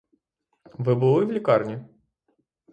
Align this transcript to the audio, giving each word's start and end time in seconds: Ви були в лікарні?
Ви 0.77 0.95
були 0.95 1.25
в 1.25 1.31
лікарні? 1.31 1.79